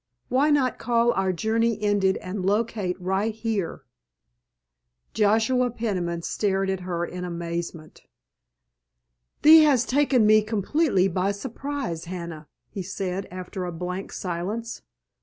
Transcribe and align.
Why 0.29 0.49
not 0.49 0.79
call 0.79 1.11
our 1.13 1.31
journey 1.31 1.79
ended 1.79 2.17
and 2.17 2.43
locate 2.43 2.99
right 2.99 3.35
here?" 3.35 3.83
Joshua 5.13 5.69
Peniman 5.69 6.23
stared 6.23 6.71
at 6.71 6.79
her 6.79 7.05
in 7.05 7.23
amazement. 7.23 8.07
"Thee 9.43 9.61
has 9.61 9.85
taken 9.85 10.25
me 10.25 10.41
completely 10.41 11.07
by 11.07 11.31
surprise, 11.31 12.05
Hannah!" 12.05 12.47
he 12.71 12.81
said 12.81 13.27
after 13.29 13.63
a 13.65 13.71
blank 13.71 14.11
silence. 14.11 14.81